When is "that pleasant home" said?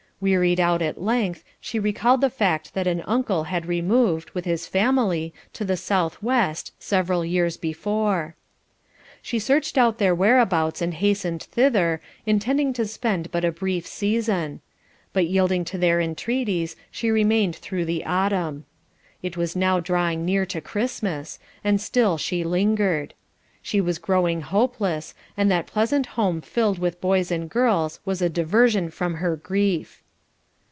25.49-26.41